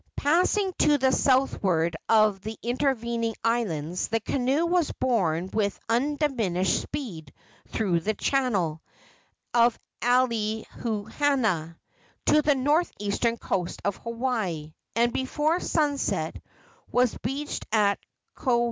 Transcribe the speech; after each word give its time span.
Passing 0.17 0.73
to 0.79 0.97
the 0.97 1.11
southward 1.11 1.95
of 2.09 2.41
the 2.41 2.57
intervening 2.63 3.35
islands, 3.43 4.07
the 4.07 4.19
canoe 4.19 4.65
was 4.65 4.91
borne 4.93 5.47
with 5.53 5.79
undiminished 5.89 6.81
speed 6.81 7.31
through 7.67 7.99
the 7.99 8.15
channel 8.15 8.81
of 9.53 9.77
Alenuihaha 10.01 11.75
to 12.25 12.41
the 12.41 12.55
northeastern 12.55 13.37
coast 13.37 13.79
of 13.85 13.97
Hawaii, 13.97 14.73
and 14.95 15.13
before 15.13 15.59
sunset 15.59 16.35
was 16.91 17.15
beached 17.21 17.67
at 17.71 17.99
Koholalele. 18.35 18.59